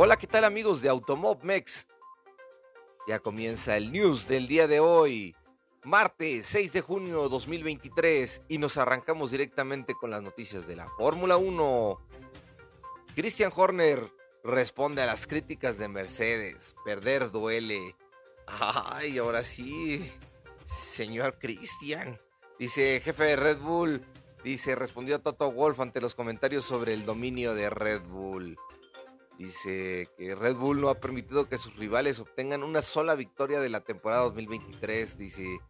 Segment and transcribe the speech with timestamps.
[0.00, 1.88] Hola, ¿qué tal amigos de Automob Mex?
[3.08, 5.34] Ya comienza el news del día de hoy,
[5.82, 11.36] martes 6 de junio 2023, y nos arrancamos directamente con las noticias de la Fórmula
[11.36, 11.98] 1.
[13.16, 14.08] Christian Horner
[14.44, 16.76] responde a las críticas de Mercedes.
[16.84, 17.96] Perder duele.
[18.46, 20.08] Ay, ahora sí,
[20.92, 22.20] señor Christian.
[22.56, 24.06] Dice jefe de Red Bull.
[24.44, 28.56] Dice, respondió Toto Wolf ante los comentarios sobre el dominio de Red Bull.
[29.38, 33.68] Dice que Red Bull no ha permitido que sus rivales obtengan una sola victoria de
[33.68, 35.16] la temporada 2023.
[35.16, 35.60] Dice,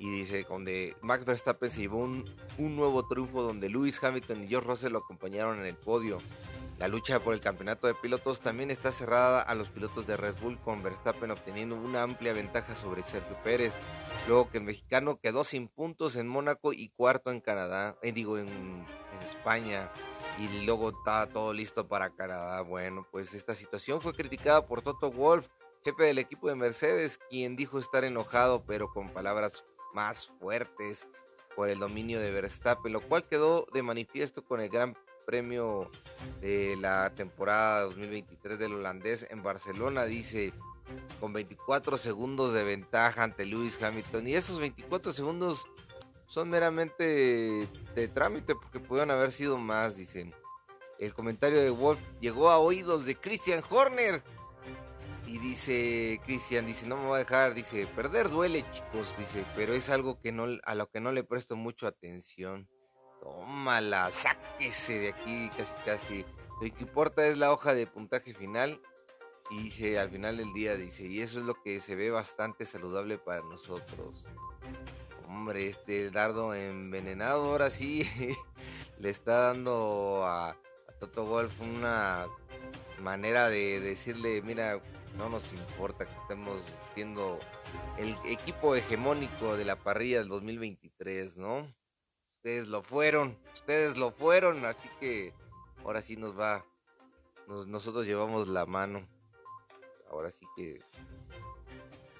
[0.00, 2.24] y dice, donde Max Verstappen se llevó un,
[2.58, 6.18] un nuevo triunfo donde Lewis Hamilton y George Russell lo acompañaron en el podio.
[6.78, 10.36] La lucha por el campeonato de pilotos también está cerrada a los pilotos de Red
[10.40, 13.74] Bull con Verstappen obteniendo una amplia ventaja sobre Sergio Pérez.
[14.28, 18.38] Luego que el mexicano quedó sin puntos en Mónaco y cuarto en Canadá, eh, digo
[18.38, 18.46] en,
[19.20, 19.90] en España
[20.38, 22.62] y luego está todo listo para Canadá.
[22.62, 25.48] Bueno, pues esta situación fue criticada por Toto Wolf,
[25.84, 31.08] jefe del equipo de Mercedes, quien dijo estar enojado pero con palabras más fuertes
[31.56, 35.90] por el dominio de Verstappen, lo cual quedó de manifiesto con el Gran Premio
[36.40, 40.54] de la temporada 2023 del holandés en Barcelona, dice
[41.20, 45.66] con 24 segundos de ventaja ante Lewis Hamilton y esos 24 segundos
[46.28, 50.34] son meramente de trámite porque pudieron haber sido más, dicen.
[50.98, 54.22] El comentario de Wolf llegó a oídos de Christian Horner.
[55.26, 59.74] Y dice Christian, dice, no me voy a dejar, dice, perder duele, chicos, dice, pero
[59.74, 62.68] es algo que no, a lo que no le presto mucho atención.
[63.20, 66.24] Tómala, sáquese de aquí casi casi.
[66.60, 68.80] Lo que importa es la hoja de puntaje final.
[69.50, 72.66] Y dice, al final del día, dice, y eso es lo que se ve bastante
[72.66, 74.24] saludable para nosotros.
[75.28, 78.08] Hombre, este dardo envenenado ahora sí
[78.98, 80.56] le está dando a,
[80.98, 82.26] Toto Wolf una
[83.02, 84.80] manera de decirle, mira,
[85.16, 86.62] no nos importa que estemos
[86.94, 87.38] siendo
[87.98, 91.72] el equipo hegemónico de la parrilla del 2023, ¿no?
[92.38, 95.34] Ustedes lo fueron, ustedes lo fueron, así que
[95.84, 96.64] ahora sí nos va,
[97.46, 99.06] nos, nosotros llevamos la mano.
[100.10, 100.80] Ahora sí que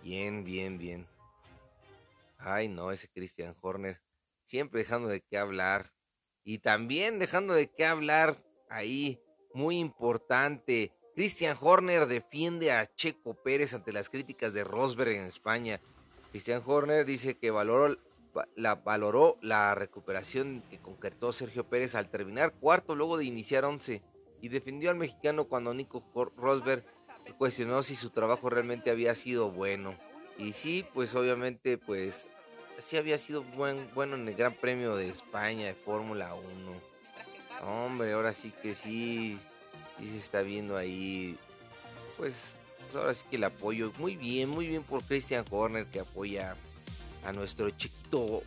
[0.03, 1.18] bien, bien, bien.
[2.39, 4.01] Ay, no, ese Christian Horner.
[4.45, 5.93] Siempre dejando de qué hablar.
[6.45, 8.37] Y también dejando de qué hablar
[8.71, 9.21] ahí.
[9.53, 10.93] Muy importante.
[11.15, 15.81] Christian Horner defiende a Checo Pérez ante las críticas de Rosberg en España.
[16.31, 17.99] Christian Horner dice que valoró
[18.55, 24.03] la, valoró la recuperación que concretó Sergio Pérez al terminar cuarto luego de iniciar once
[24.41, 26.05] y defendió al mexicano cuando Nico
[26.37, 26.85] Rosberg
[27.37, 29.99] cuestionó si su trabajo realmente había sido bueno.
[30.39, 32.29] Y sí, pues obviamente, pues
[32.79, 37.69] sí había sido buen, bueno en el Gran Premio de España de Fórmula 1.
[37.69, 39.37] Hombre, ahora sí que sí,
[39.99, 41.37] sí se está viendo ahí.
[42.17, 42.35] Pues,
[42.95, 43.93] ahora sí que el apoyo.
[43.99, 46.57] Muy bien, muy bien por Christian Horner que apoya
[47.25, 48.43] a nuestro chiquito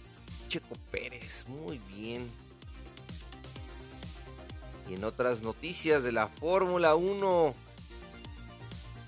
[0.48, 1.46] Checo Pérez.
[1.48, 2.30] Muy bien.
[4.90, 7.54] Y en otras noticias de la Fórmula 1.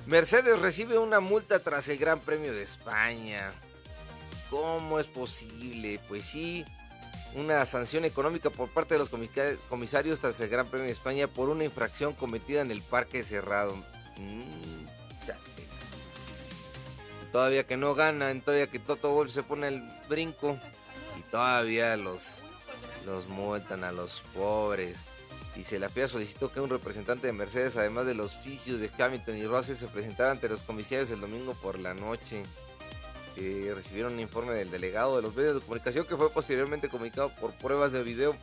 [0.05, 3.51] Mercedes recibe una multa tras el Gran Premio de España.
[4.49, 5.99] ¿Cómo es posible?
[6.07, 6.65] Pues sí,
[7.35, 9.09] una sanción económica por parte de los
[9.69, 13.75] comisarios tras el Gran Premio de España por una infracción cometida en el parque cerrado.
[14.17, 14.83] Mm,
[17.31, 20.57] todavía que no ganan, todavía que Toto Wolf se pone el brinco
[21.17, 22.21] y todavía los,
[23.05, 24.97] los multan a los pobres.
[25.55, 29.37] Dice, la FIA solicitó que un representante de Mercedes, además de los fisios de Hamilton
[29.37, 32.43] y Russell, se presentara ante los comisarios el domingo por la noche.
[33.35, 37.29] Que recibieron un informe del delegado de los medios de comunicación que fue posteriormente comunicado
[37.39, 38.35] por pruebas de video.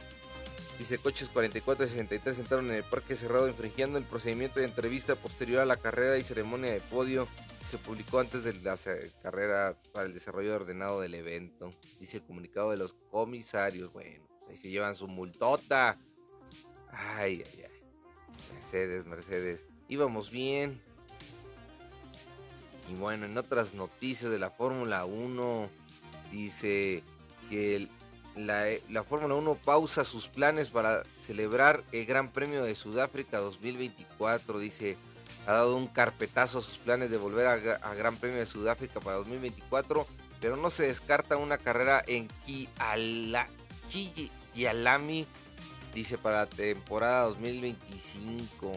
[0.79, 5.15] Dice, coches 44 y 63 entraron en el parque cerrado infringiendo el procedimiento de entrevista
[5.15, 7.29] posterior a la carrera y ceremonia de podio
[7.61, 8.79] que se publicó antes de la
[9.23, 11.71] carrera para el desarrollo ordenado del evento.
[11.99, 13.93] Dice el comunicado de los comisarios.
[13.93, 15.99] Bueno, ahí se llevan su multota.
[16.93, 17.71] Ay, ay, ay.
[18.55, 19.67] Mercedes, Mercedes.
[19.89, 20.81] Íbamos bien.
[22.89, 25.69] Y bueno, en otras noticias de la Fórmula 1,
[26.33, 27.03] dice
[27.49, 27.89] que
[28.37, 34.59] la, la Fórmula 1 pausa sus planes para celebrar el Gran Premio de Sudáfrica 2024.
[34.59, 34.97] Dice,
[35.47, 39.17] ha dado un carpetazo a sus planes de volver a, Gran Premio de Sudáfrica para
[39.17, 40.07] 2024,
[40.41, 42.29] pero no se descarta una carrera en
[44.55, 45.27] Kialami
[45.95, 48.73] dice para la temporada 2025.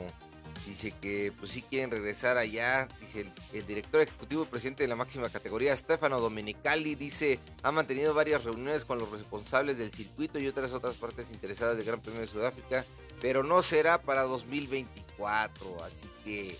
[0.65, 2.87] Dice que pues sí quieren regresar allá.
[3.01, 8.13] Dice el, director ejecutivo y presidente de la máxima categoría, Stefano Domenicali, dice ha mantenido
[8.13, 12.21] varias reuniones con los responsables del circuito y otras otras partes interesadas del Gran Premio
[12.21, 12.85] de Sudáfrica,
[13.21, 15.83] pero no será para 2024.
[15.83, 16.57] Así que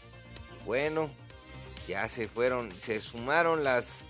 [0.66, 1.10] bueno,
[1.88, 4.06] ya se fueron, se sumaron las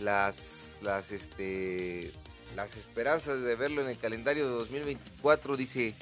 [0.00, 2.12] las las este
[2.54, 5.94] las esperanzas de verlo en el calendario de 2024, dice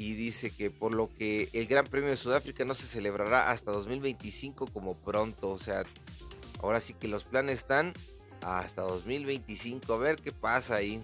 [0.00, 3.70] y dice que por lo que el Gran Premio de Sudáfrica no se celebrará hasta
[3.70, 5.82] 2025 como pronto, o sea,
[6.62, 7.92] ahora sí que los planes están
[8.40, 11.02] hasta 2025, a ver qué pasa ahí.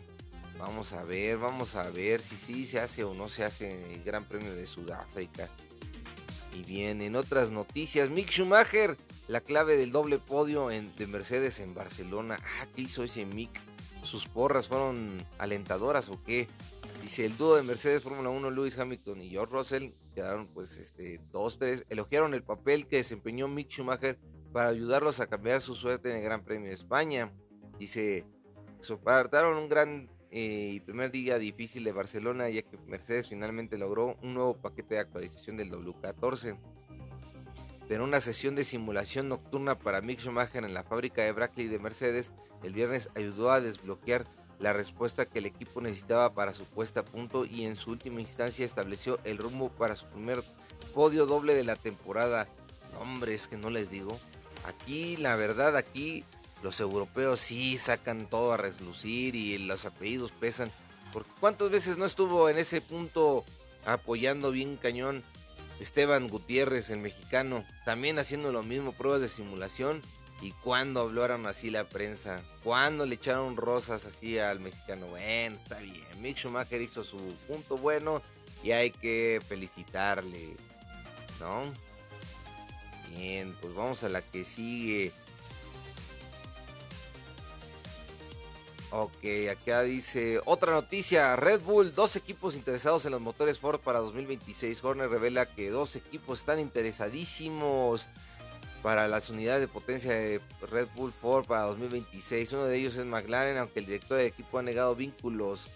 [0.58, 4.02] Vamos a ver, vamos a ver si sí se hace o no se hace el
[4.02, 5.50] Gran Premio de Sudáfrica.
[6.54, 8.96] Y bien, en otras noticias, Mick Schumacher,
[9.28, 12.38] la clave del doble podio de Mercedes en Barcelona.
[12.42, 13.50] Ah, ¿qué hizo ese Mick?
[14.06, 16.46] ¿Sus porras fueron alentadoras o qué?
[17.02, 21.20] Dice el dúo de Mercedes Fórmula 1, Lewis Hamilton y George Russell, quedaron pues este
[21.32, 24.18] 2-3, elogiaron el papel que desempeñó Mick Schumacher
[24.52, 27.32] para ayudarlos a cambiar su suerte en el Gran Premio de España.
[27.78, 28.24] Dice,
[28.80, 34.16] soportaron un gran eh, y primer día difícil de Barcelona ya que Mercedes finalmente logró
[34.22, 36.56] un nuevo paquete de actualización del W14.
[37.88, 41.78] Pero una sesión de simulación nocturna para Mick Schumacher en la fábrica de Brackley de
[41.78, 44.24] Mercedes el viernes ayudó a desbloquear
[44.58, 48.20] la respuesta que el equipo necesitaba para su puesta a punto y en su última
[48.20, 50.42] instancia estableció el rumbo para su primer
[50.94, 52.48] podio doble de la temporada.
[52.98, 54.18] Hombre, es que no les digo.
[54.64, 56.24] Aquí, la verdad, aquí
[56.62, 60.70] los europeos sí sacan todo a reslucir y los apellidos pesan.
[61.12, 63.44] Porque ¿Cuántas veces no estuvo en ese punto
[63.84, 65.22] apoyando bien cañón
[65.80, 67.64] Esteban Gutiérrez, el mexicano?
[67.84, 70.02] También haciendo lo mismo, pruebas de simulación
[70.42, 72.42] ¿Y cuándo hablaron así la prensa?
[72.62, 75.06] ¿Cuándo le echaron rosas así al mexicano?
[75.06, 76.04] Bueno, está bien.
[76.20, 78.22] Mick Schumacher hizo su punto bueno
[78.62, 80.56] y hay que felicitarle.
[81.40, 81.62] ¿No?
[83.16, 85.12] Bien, pues vamos a la que sigue.
[88.90, 91.34] Ok, acá dice otra noticia.
[91.34, 94.82] Red Bull, dos equipos interesados en los motores Ford para 2026.
[94.82, 98.06] Horner revela que dos equipos están interesadísimos
[98.82, 100.40] para las unidades de potencia de
[100.70, 102.52] Red Bull Ford para 2026.
[102.52, 105.68] Uno de ellos es McLaren, aunque el director de equipo ha negado vínculos.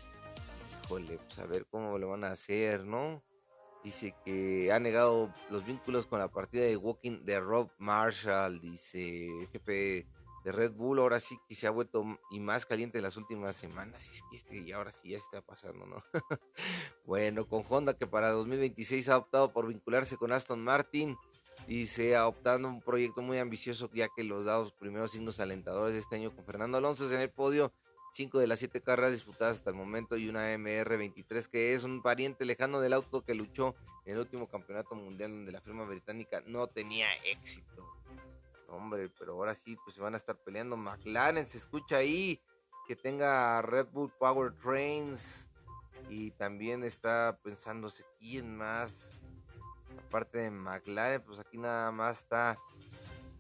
[0.85, 3.25] Híjole, pues a ver cómo lo van a hacer, ¿no?
[3.83, 9.29] Dice que ha negado los vínculos con la partida de Walking de Rob Marshall, dice
[9.53, 10.07] jefe
[10.44, 10.98] de Red Bull.
[10.98, 14.08] Ahora sí que se ha vuelto y más caliente en las últimas semanas.
[14.32, 16.02] Y, este, y ahora sí ya está pasando, ¿no?
[17.06, 21.16] bueno, con Honda que para 2026 ha optado por vincularse con Aston Martin
[21.69, 26.00] y se optando un proyecto muy ambicioso ya que los dados primeros signos alentadores de
[26.00, 27.72] este año con Fernando Alonso en el podio,
[28.12, 32.02] cinco de las siete carreras disputadas hasta el momento y una MR23 que es un
[32.02, 36.42] pariente lejano del auto que luchó en el último campeonato mundial donde la firma británica
[36.46, 38.00] no tenía éxito.
[38.70, 40.76] Hombre, pero ahora sí, pues se van a estar peleando.
[40.76, 42.40] McLaren se escucha ahí
[42.87, 45.49] que tenga Red Bull Power Trains
[46.08, 49.20] y también está pensándose quién más
[50.11, 52.58] parte de McLaren, pues aquí nada más está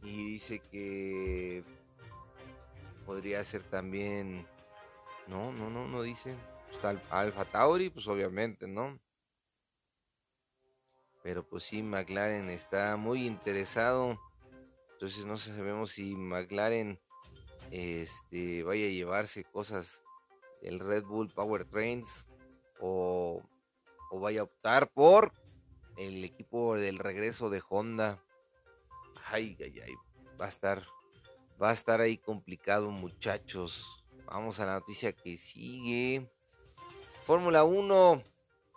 [0.02, 1.64] y dice que
[3.04, 4.46] podría ser también,
[5.26, 6.34] no, no, no, no dice,
[6.70, 8.98] está Alfa Tauri, pues obviamente, ¿no?
[11.22, 14.18] Pero pues sí, McLaren está muy interesado.
[15.00, 17.00] Entonces no sabemos si McLaren
[17.70, 20.02] este, vaya a llevarse cosas
[20.60, 22.28] del Red Bull Power Trains
[22.80, 23.42] o,
[24.10, 25.32] o vaya a optar por
[25.96, 28.22] el equipo del regreso de Honda.
[29.24, 29.94] Ay, ay, ay,
[30.38, 30.84] va a estar,
[31.60, 34.04] va a estar ahí complicado, muchachos.
[34.26, 36.30] Vamos a la noticia que sigue.
[37.24, 38.22] Fórmula 1.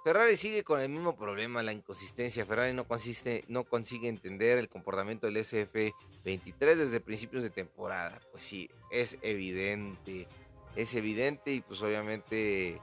[0.03, 2.45] Ferrari sigue con el mismo problema, la inconsistencia.
[2.45, 8.19] Ferrari no, consiste, no consigue entender el comportamiento del SF23 desde principios de temporada.
[8.31, 10.27] Pues sí, es evidente.
[10.75, 12.81] Es evidente y pues obviamente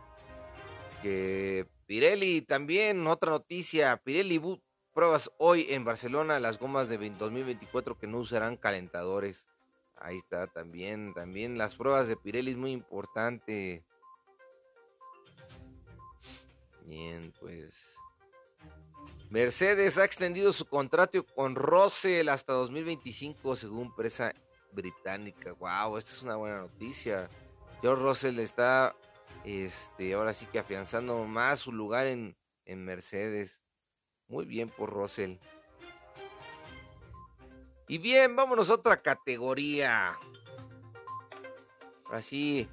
[1.02, 4.40] que Pirelli también, otra noticia, Pirelli
[4.94, 9.44] pruebas hoy en Barcelona las gomas de 2024 que no usarán calentadores.
[9.96, 13.84] Ahí está también, también las pruebas de Pirelli es muy importante.
[16.90, 17.72] Bien, pues
[19.28, 24.32] Mercedes ha extendido su contrato con Russell hasta 2025 según presa
[24.72, 25.52] británica.
[25.52, 27.28] Wow, esta es una buena noticia.
[27.80, 28.96] George Russell está
[29.44, 33.60] este, ahora sí que afianzando más su lugar en, en Mercedes.
[34.26, 35.36] Muy bien por Russell.
[37.86, 40.18] Y bien, vámonos a otra categoría.
[42.10, 42.68] Así.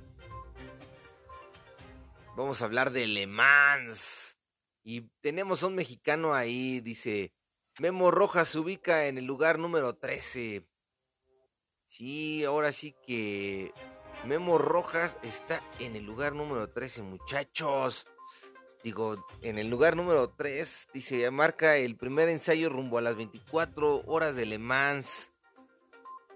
[2.38, 4.38] Vamos a hablar de Le Mans.
[4.84, 7.34] Y tenemos a un mexicano ahí, dice
[7.80, 10.64] Memo Rojas se ubica en el lugar número 13.
[11.88, 13.74] Sí, ahora sí que
[14.24, 18.06] Memo Rojas está en el lugar número 13, muchachos.
[18.84, 24.04] Digo, en el lugar número 3, dice, marca el primer ensayo rumbo a las 24
[24.06, 25.32] horas de Le Mans.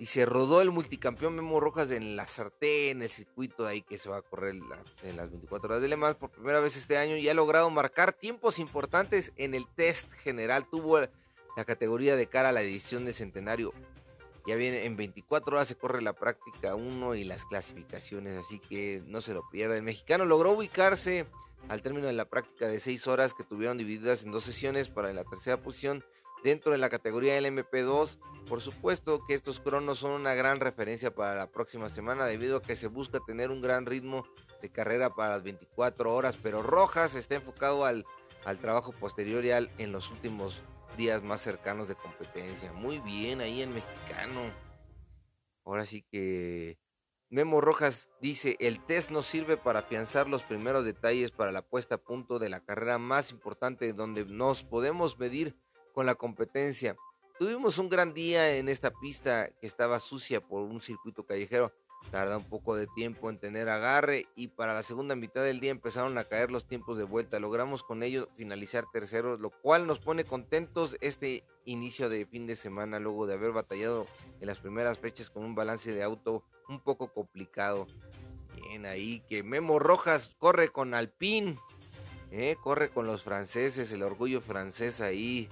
[0.01, 3.81] Y se rodó el multicampeón Memo Rojas en la sartén, en el circuito de ahí
[3.84, 6.75] que se va a correr en las 24 horas de Le Mans por primera vez
[6.75, 10.67] este año y ha logrado marcar tiempos importantes en el test general.
[10.67, 13.75] Tuvo la categoría de cara a la edición de centenario.
[14.48, 19.03] Ya viene en 24 horas se corre la práctica 1 y las clasificaciones, así que
[19.05, 19.77] no se lo pierda.
[19.77, 21.27] El mexicano logró ubicarse
[21.70, 25.13] al término de la práctica de 6 horas que tuvieron divididas en dos sesiones para
[25.13, 26.03] la tercera posición
[26.43, 28.19] dentro de la categoría LMP2.
[28.48, 32.62] Por supuesto que estos cronos son una gran referencia para la próxima semana debido a
[32.62, 34.25] que se busca tener un gran ritmo
[34.62, 38.05] de carrera para las 24 horas, pero Rojas está enfocado al,
[38.45, 40.62] al trabajo posterior en los últimos
[40.98, 42.74] días más cercanos de competencia.
[42.74, 44.41] Muy bien ahí en mexicano.
[45.63, 46.77] Ahora sí que
[47.29, 51.95] Memo Rojas dice, el test nos sirve para afianzar los primeros detalles para la puesta
[51.95, 55.55] a punto de la carrera más importante donde nos podemos medir
[55.93, 56.95] con la competencia.
[57.41, 61.74] Tuvimos un gran día en esta pista que estaba sucia por un circuito callejero.
[62.10, 65.71] Tarda un poco de tiempo en tener agarre y para la segunda mitad del día
[65.71, 67.39] empezaron a caer los tiempos de vuelta.
[67.39, 72.55] Logramos con ello finalizar terceros, lo cual nos pone contentos este inicio de fin de
[72.55, 74.05] semana luego de haber batallado
[74.39, 77.88] en las primeras fechas con un balance de auto un poco complicado.
[78.55, 81.57] Bien ahí que Memo Rojas corre con Alpine,
[82.31, 85.50] eh, corre con los franceses, el orgullo francés ahí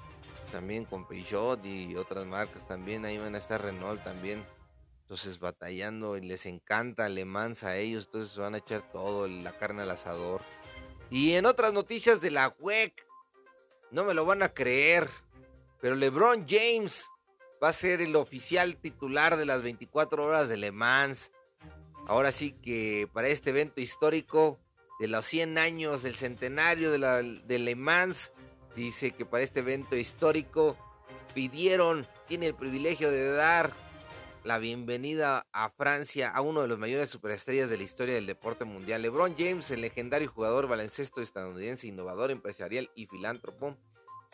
[0.50, 4.44] también con Peugeot y otras marcas también, ahí van a estar Renault también.
[5.02, 9.58] Entonces batallando y les encanta Le Mans a ellos, entonces van a echar todo, la
[9.58, 10.42] carne al asador.
[11.10, 13.08] Y en otras noticias de la WEC,
[13.90, 15.10] no me lo van a creer,
[15.82, 17.08] pero LeBron James
[17.64, 21.32] va a ser el oficial titular de las 24 horas de Le Mans.
[22.08, 24.60] Ahora sí que para este evento histórico
[25.00, 28.32] de los 100 años del centenario de, la, de Le Mans,
[28.76, 30.78] Dice que para este evento histórico
[31.34, 33.74] pidieron, tiene el privilegio de dar
[34.44, 38.64] la bienvenida a Francia a uno de los mayores superestrellas de la historia del deporte
[38.64, 39.02] mundial.
[39.02, 43.76] LeBron James, el legendario jugador baloncesto estadounidense, innovador, empresarial y filántropo,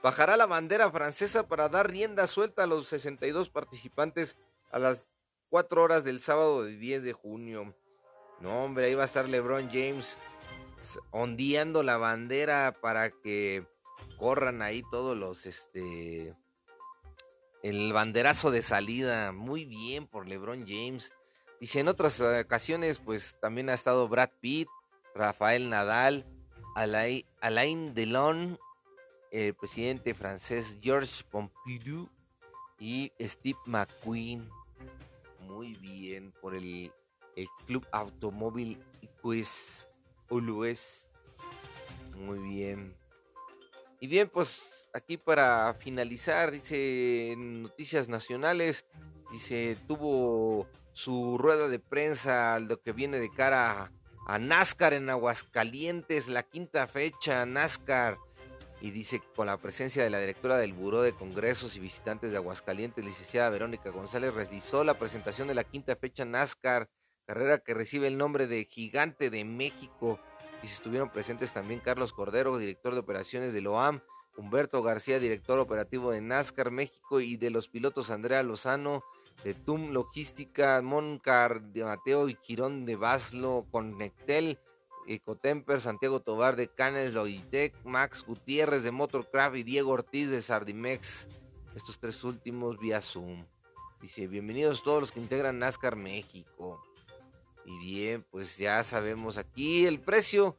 [0.04, 4.38] bajará la bandera francesa para dar rienda suelta a los 62 participantes
[4.72, 5.08] a las
[5.50, 7.76] 4 horas del sábado de 10 de junio.
[8.42, 10.18] No, hombre, ahí va a estar LeBron James
[11.10, 13.66] ondeando la bandera para que
[14.18, 16.36] corran ahí todos los, este,
[17.64, 21.12] el banderazo de salida, muy bien por LeBron James.
[21.60, 24.68] Dice, en otras ocasiones, pues también ha estado Brad Pitt,
[25.14, 26.26] Rafael Nadal,
[26.76, 28.60] Alain, Alain Delon,
[29.32, 32.10] el presidente francés Georges Pompidou
[32.80, 34.50] y Steve McQueen.
[35.40, 36.92] Muy bien por el,
[37.36, 38.78] el Club Automóvil
[39.26, 39.90] Quiz
[40.30, 41.08] Ulues.
[42.16, 42.96] Muy bien.
[44.06, 48.86] Y bien, pues aquí para finalizar, dice Noticias Nacionales,
[49.32, 53.92] dice, tuvo su rueda de prensa, lo que viene de cara
[54.28, 58.20] a, NASCAR en Aguascalientes, la quinta fecha, NASCAR.
[58.80, 62.38] Y dice con la presencia de la directora del Buró de Congresos y Visitantes de
[62.38, 66.92] Aguascalientes, licenciada Verónica González, realizó la presentación de la quinta fecha NASCAR,
[67.26, 70.20] carrera que recibe el nombre de Gigante de México
[70.66, 74.02] y estuvieron presentes también Carlos Cordero, director de operaciones de LOAM,
[74.36, 79.04] Humberto García, director operativo de NASCAR México y de los pilotos Andrea Lozano,
[79.44, 84.58] de TUM Logística, Moncar, de Mateo y Quirón de Baslo, Connectel,
[85.08, 91.28] Ecotemper, Santiago Tobar de Canes, Logitech, Max Gutiérrez de Motorcraft y Diego Ortiz de Sardimex.
[91.76, 93.46] Estos tres últimos vía Zoom.
[94.02, 96.82] Dice, bienvenidos todos los que integran NASCAR México.
[97.66, 100.58] Y bien, pues ya sabemos aquí el precio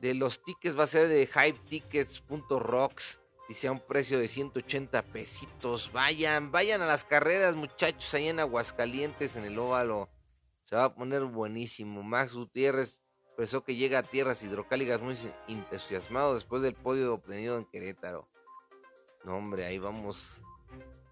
[0.00, 3.18] de los tickets va a ser de hypetickets.rocks.
[3.48, 5.92] Dice a un precio de 180 pesitos.
[5.92, 10.08] Vayan, vayan a las carreras, muchachos, ahí en Aguascalientes, en el óvalo.
[10.64, 12.02] Se va a poner buenísimo.
[12.02, 17.66] Max Gutiérrez expresó que llega a tierras hidrocálidas muy entusiasmado después del podio obtenido en
[17.66, 18.28] Querétaro.
[19.24, 20.40] No, hombre, ahí vamos.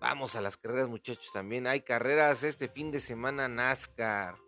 [0.00, 1.67] Vamos a las carreras, muchachos, también.
[1.67, 4.44] Hay carreras este fin de semana NASCAR.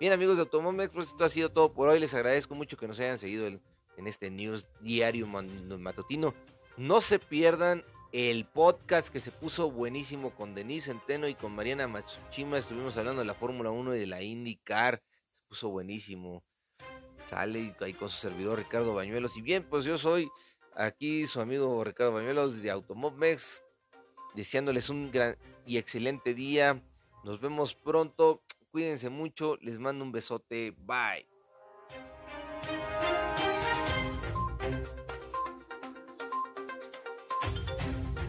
[0.00, 2.00] Bien, amigos de Automóvil pues esto ha sido todo por hoy.
[2.00, 6.34] Les agradezco mucho que nos hayan seguido en este news diario matutino.
[6.78, 11.86] No se pierdan el podcast que se puso buenísimo con Denise Centeno y con Mariana
[11.86, 12.56] Matsushima.
[12.56, 15.02] Estuvimos hablando de la Fórmula 1 y de la IndyCar.
[15.34, 16.42] Se puso buenísimo.
[17.28, 19.36] Sale ahí con su servidor Ricardo Bañuelos.
[19.36, 20.30] Y bien, pues yo soy
[20.76, 23.62] aquí su amigo Ricardo Bañuelos de Automovex.
[24.34, 26.82] deseándoles un gran y excelente día.
[27.22, 28.42] Nos vemos pronto.
[28.72, 29.56] Cuídense mucho.
[29.60, 30.72] Les mando un besote.
[30.72, 31.29] Bye.